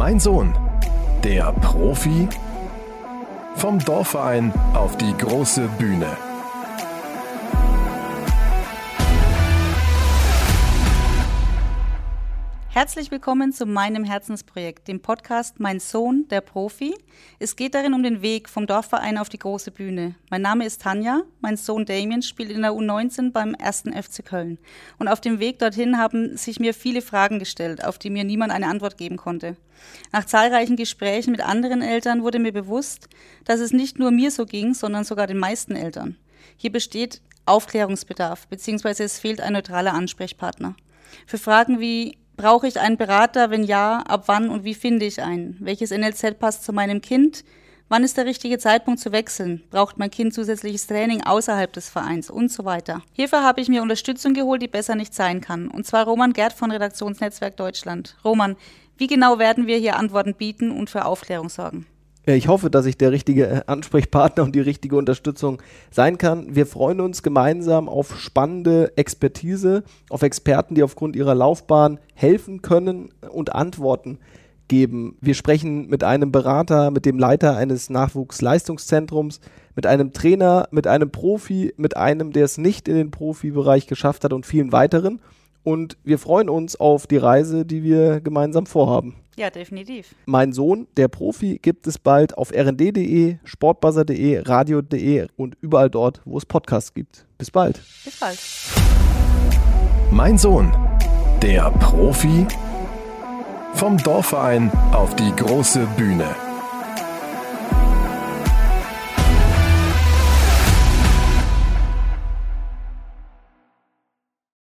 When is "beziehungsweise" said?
38.48-39.04